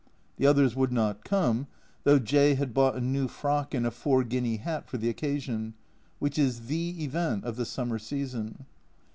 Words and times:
The 0.37 0.47
others 0.47 0.75
would 0.75 0.91
not 0.91 1.23
come, 1.23 1.67
though 2.05 2.17
J 2.17 2.55
had 2.55 2.73
bought 2.73 2.95
a 2.95 2.99
new 3.01 3.27
frock 3.27 3.75
and 3.75 3.85
a 3.85 3.91
four 3.91 4.23
guinea 4.23 4.57
hat 4.57 4.89
for 4.89 4.97
the 4.97 5.09
occasion, 5.09 5.75
which 6.17 6.39
is 6.39 6.61
the 6.61 7.03
event 7.03 7.43
of 7.45 7.55
the 7.55 7.65
summer 7.65 7.99
season. 7.99 8.65